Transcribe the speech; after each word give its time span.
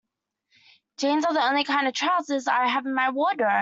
Jeans 0.97 1.25
are 1.25 1.33
the 1.33 1.43
only 1.47 1.63
kind 1.63 1.87
of 1.87 1.93
trousers 1.93 2.47
I 2.47 2.65
have 2.67 2.85
in 2.87 2.93
my 2.95 3.09
wardrobe. 3.11 3.59